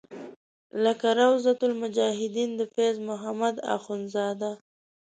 [0.83, 4.51] لکه روضة المجاهدین د فیض محمد اخونزاده.